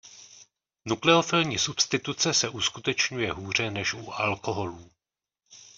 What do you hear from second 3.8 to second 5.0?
u alkoholů.